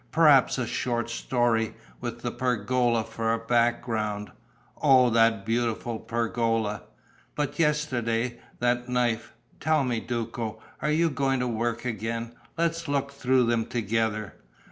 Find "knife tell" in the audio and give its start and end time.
8.89-9.83